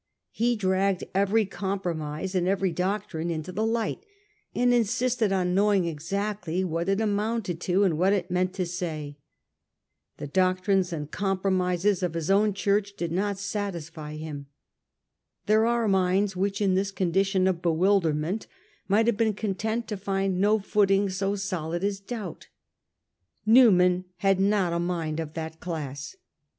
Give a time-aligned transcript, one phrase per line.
[0.31, 4.03] He dragged every compromise and every doctrine into the light,
[4.55, 9.19] and insisted on knowing exactly what it amounted to and what it meant to say.
[10.17, 14.47] The doc trines and compromises of his own Church did not satisfy him.
[15.45, 18.47] There are minds which in this condi tion of bewilderment
[18.87, 22.47] might have been content to find' no footing so solid as doubt.'
[23.45, 26.15] Newman had not a mind of that class.